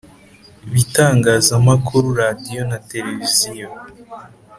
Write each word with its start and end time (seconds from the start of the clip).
bitangazamakuru 0.73 2.05
Radiyo 2.21 2.61
na 2.71 2.77
Televiziyo 2.89 3.67